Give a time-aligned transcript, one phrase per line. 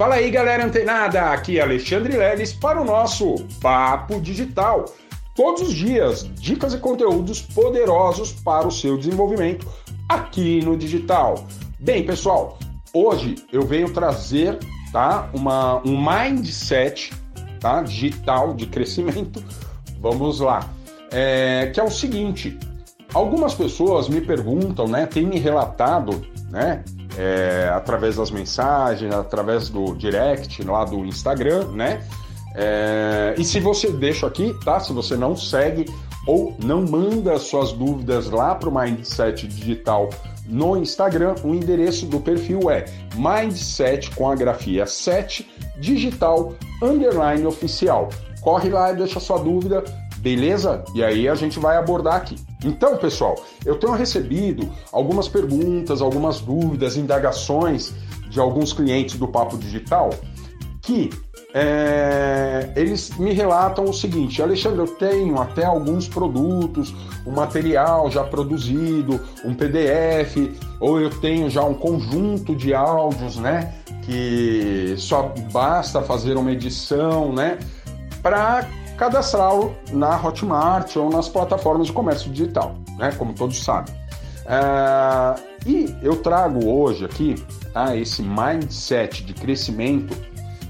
[0.00, 1.30] Fala aí, galera antenada!
[1.30, 4.86] Aqui é Alexandre Leles para o nosso Papo Digital.
[5.36, 9.68] Todos os dias, dicas e conteúdos poderosos para o seu desenvolvimento
[10.08, 11.46] aqui no digital.
[11.78, 12.58] Bem, pessoal,
[12.94, 14.58] hoje eu venho trazer
[14.90, 17.12] tá, uma, um mindset
[17.60, 19.44] tá, digital de crescimento.
[20.00, 20.66] Vamos lá.
[21.12, 22.58] É, que é o seguinte:
[23.12, 26.82] algumas pessoas me perguntam, né, têm me relatado, né,
[27.20, 32.02] é, através das mensagens, através do direct lá do Instagram, né?
[32.54, 34.80] É, e se você deixa aqui, tá?
[34.80, 35.84] Se você não segue
[36.26, 40.08] ou não manda suas dúvidas lá para o Mindset Digital
[40.46, 45.46] no Instagram, o endereço do perfil é Mindset com a grafia 7
[45.78, 48.08] digital underline oficial.
[48.40, 49.84] Corre lá e deixa sua dúvida,
[50.20, 50.84] beleza?
[50.94, 52.36] E aí a gente vai abordar aqui.
[52.64, 53.34] Então, pessoal,
[53.64, 57.92] eu tenho recebido algumas perguntas, algumas dúvidas, indagações
[58.28, 60.10] de alguns clientes do Papo Digital
[60.82, 61.10] que
[61.52, 66.94] é, eles me relatam o seguinte: Alexandre, eu tenho até alguns produtos,
[67.26, 70.36] um material já produzido, um PDF,
[70.80, 73.74] ou eu tenho já um conjunto de áudios, né?
[74.02, 77.58] Que só basta fazer uma edição, né?
[78.22, 78.66] Para
[79.00, 83.10] cadastrá-lo na Hotmart ou nas plataformas de comércio digital, né?
[83.16, 83.94] Como todos sabem.
[84.44, 87.34] É, e eu trago hoje aqui
[87.72, 90.14] tá, esse mindset de crescimento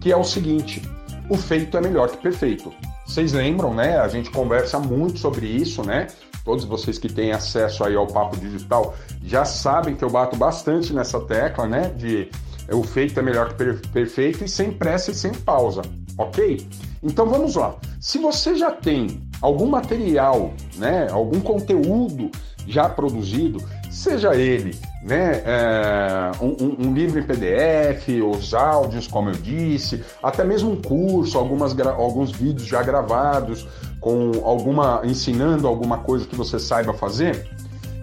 [0.00, 0.80] que é o seguinte:
[1.28, 2.72] o feito é melhor que perfeito.
[3.04, 3.98] Vocês lembram, né?
[3.98, 6.06] A gente conversa muito sobre isso, né?
[6.44, 10.92] Todos vocês que têm acesso aí ao papo digital já sabem que eu bato bastante
[10.94, 11.88] nessa tecla, né?
[11.96, 12.30] De
[12.70, 15.82] o feito é melhor que perfeito e sem pressa e sem pausa,
[16.16, 16.64] ok?
[17.02, 17.74] Então vamos lá.
[18.02, 22.32] Se você já tem algum material, né, algum conteúdo
[22.66, 29.34] já produzido, seja ele né, é, um, um, livro em PDF, os áudios, como eu
[29.34, 33.68] disse, até mesmo um curso, algumas, alguns vídeos já gravados,
[34.00, 37.48] com alguma ensinando alguma coisa que você saiba fazer.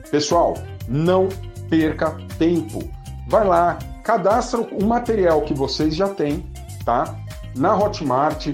[0.10, 0.54] Pessoal,
[0.88, 1.28] não
[1.70, 2.90] perca tempo.
[3.28, 6.50] Vai lá, cadastra o material que vocês já têm,
[6.86, 7.18] tá?
[7.54, 8.48] Na Hotmart,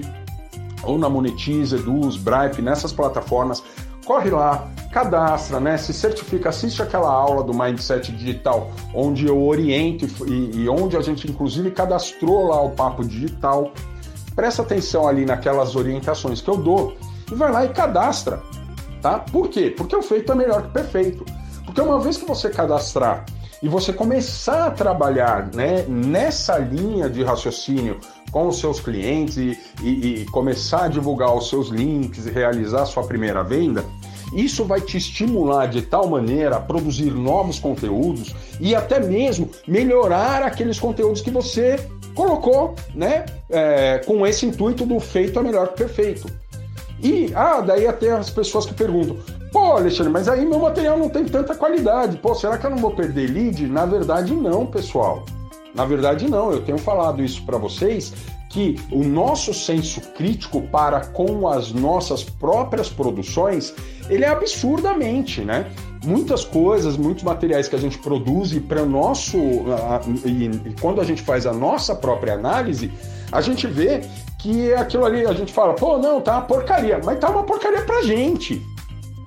[0.86, 3.62] ou na Monetize, Eduz, Bripe, nessas plataformas,
[4.04, 5.76] corre lá, cadastra, né?
[5.76, 11.02] Se certifica, assiste aquela aula do Mindset Digital, onde eu oriento e, e onde a
[11.02, 13.72] gente inclusive cadastrou lá o papo digital.
[14.34, 16.96] Presta atenção ali naquelas orientações que eu dou
[17.30, 18.40] e vai lá e cadastra,
[19.02, 19.18] tá?
[19.18, 19.74] Por quê?
[19.76, 21.24] Porque o feito é melhor que o perfeito.
[21.64, 23.24] Porque uma vez que você cadastrar
[23.62, 27.98] e você começar a trabalhar né, nessa linha de raciocínio
[28.36, 32.82] com os seus clientes e, e, e começar a divulgar os seus links e realizar
[32.82, 33.82] a sua primeira venda,
[34.34, 40.42] isso vai te estimular de tal maneira a produzir novos conteúdos e até mesmo melhorar
[40.42, 41.76] aqueles conteúdos que você
[42.14, 43.24] colocou, né?
[43.48, 46.30] É, com esse intuito do feito é melhor que perfeito.
[47.02, 49.16] E, ah, daí até as pessoas que perguntam:
[49.50, 52.76] pô, Alexandre, mas aí meu material não tem tanta qualidade, pô, será que eu não
[52.76, 53.66] vou perder lead?
[53.66, 55.24] Na verdade, não, pessoal.
[55.76, 56.50] Na verdade, não.
[56.50, 58.12] Eu tenho falado isso para vocês
[58.48, 63.74] que o nosso senso crítico para com as nossas próprias produções,
[64.08, 65.70] ele é absurdamente, né?
[66.04, 69.36] Muitas coisas, muitos materiais que a gente produz e para nosso
[70.24, 72.90] e, quando a gente faz a nossa própria análise,
[73.30, 74.00] a gente vê
[74.38, 77.82] que aquilo ali a gente fala, pô, não, tá uma porcaria, mas tá uma porcaria
[77.82, 78.64] pra gente.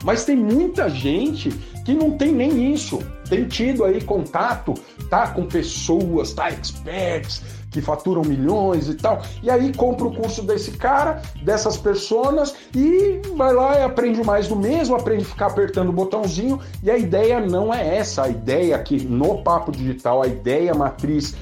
[0.03, 1.49] Mas tem muita gente
[1.85, 2.99] que não tem nem isso.
[3.29, 4.73] Tem tido aí contato,
[5.09, 5.27] tá?
[5.27, 6.49] Com pessoas, tá?
[6.49, 9.21] Experts que faturam milhões e tal.
[9.43, 14.47] E aí compra o curso desse cara, dessas pessoas e vai lá e aprende mais
[14.47, 16.59] do mesmo, aprende a ficar apertando o botãozinho.
[16.83, 18.23] E a ideia não é essa.
[18.23, 21.35] A ideia aqui no Papo Digital, a ideia matriz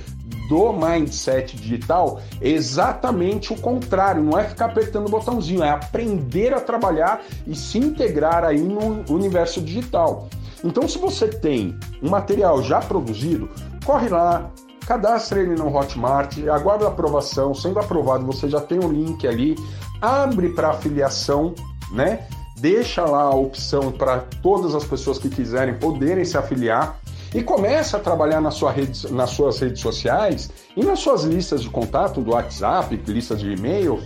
[0.47, 6.59] do mindset digital exatamente o contrário, não é ficar apertando o botãozinho, é aprender a
[6.59, 10.27] trabalhar e se integrar aí no universo digital.
[10.63, 13.49] Então, se você tem um material já produzido,
[13.85, 14.49] corre lá,
[14.85, 19.55] cadastre ele no Hotmart, aguarda a aprovação, sendo aprovado, você já tem o link ali,
[20.01, 21.53] abre para afiliação,
[21.91, 22.27] né?
[22.59, 26.99] Deixa lá a opção para todas as pessoas que quiserem poderem se afiliar
[27.33, 31.61] e começa a trabalhar na sua rede, nas suas redes sociais e nas suas listas
[31.61, 34.01] de contato do WhatsApp, listas de e-mail,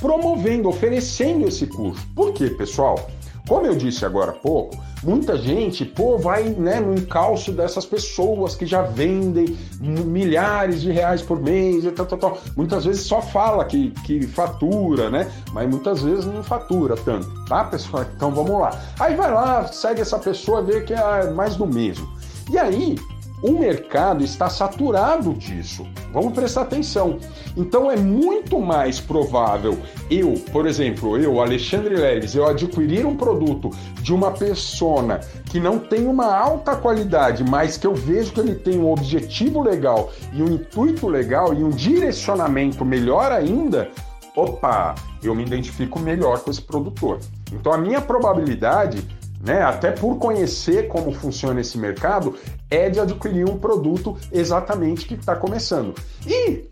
[0.00, 2.06] promovendo, oferecendo esse curso.
[2.14, 3.08] Por quê, pessoal?
[3.48, 8.54] Como eu disse agora há pouco, muita gente, pô, vai né, no encalço dessas pessoas
[8.54, 12.38] que já vendem milhares de reais por mês e tal, tal, tal.
[12.56, 15.30] Muitas vezes só fala que, que fatura, né?
[15.52, 18.06] Mas muitas vezes não fatura tanto, tá, pessoal?
[18.14, 18.80] Então vamos lá.
[19.00, 22.08] Aí vai lá, segue essa pessoa, vê que é mais do mesmo.
[22.50, 22.96] E aí,
[23.42, 25.84] o mercado está saturado disso.
[26.12, 27.18] Vamos prestar atenção.
[27.56, 29.76] Então é muito mais provável
[30.08, 35.78] eu, por exemplo, eu, Alexandre Leles, eu adquirir um produto de uma persona que não
[35.78, 40.42] tem uma alta qualidade, mas que eu vejo que ele tem um objetivo legal e
[40.42, 43.90] um intuito legal e um direcionamento melhor ainda,
[44.36, 47.18] opa, eu me identifico melhor com esse produtor.
[47.52, 49.04] Então a minha probabilidade
[49.42, 52.36] né, até por conhecer como funciona esse mercado,
[52.70, 55.94] é de adquirir um produto exatamente que está começando.
[56.26, 56.64] E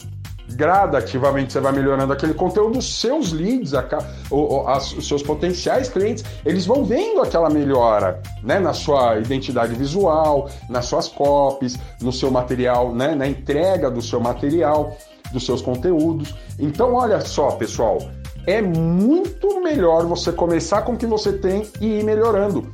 [0.55, 3.87] gradativamente você vai melhorando aquele conteúdo, seus leads, a,
[4.31, 10.49] o, os seus potenciais clientes, eles vão vendo aquela melhora né, na sua identidade visual,
[10.69, 14.97] nas suas copies, no seu material, né, na entrega do seu material,
[15.33, 16.35] dos seus conteúdos.
[16.59, 17.99] Então, olha só, pessoal,
[18.47, 22.71] é muito melhor você começar com o que você tem e ir melhorando.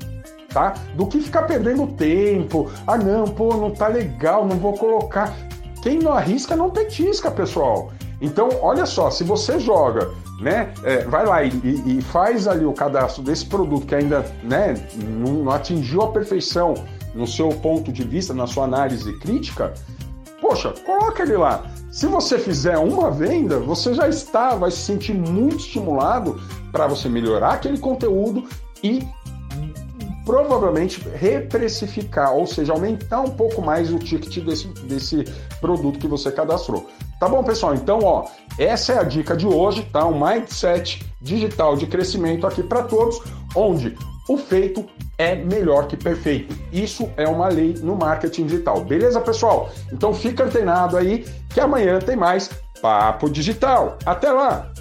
[0.49, 0.75] Tá?
[0.95, 2.71] Do que ficar perdendo tempo.
[2.87, 5.35] Ah, não, pô, não tá legal, não vou colocar.
[5.83, 7.93] Quem não arrisca não petisca, pessoal.
[8.21, 10.11] Então, olha só, se você joga,
[10.41, 11.51] né, é, vai lá e,
[11.87, 16.75] e, faz ali o cadastro desse produto que ainda né, não, não atingiu a perfeição
[17.15, 19.73] no seu ponto de vista, na sua análise crítica,
[20.41, 21.65] poxa, coloca ele lá.
[21.97, 26.39] Se você fizer uma venda, você já está, vai se sentir muito estimulado
[26.71, 28.47] para você melhorar aquele conteúdo
[28.85, 29.03] e
[30.27, 35.25] provavelmente reprecificar, ou seja, aumentar um pouco mais o ticket desse, desse
[35.59, 36.87] produto que você cadastrou.
[37.19, 37.75] Tá bom, pessoal?
[37.75, 38.27] Então, ó,
[38.59, 40.07] essa é a dica de hoje, tá?
[40.07, 43.23] Um mindset digital de crescimento aqui para todos,
[43.55, 43.97] onde
[44.29, 44.85] o feito
[45.19, 46.57] é melhor que perfeito.
[46.73, 48.85] Isso é uma lei no marketing digital.
[48.85, 49.71] Beleza, pessoal?
[49.93, 53.99] Então fica antenado aí que amanhã tem mais Papo Digital.
[54.05, 54.71] Até lá!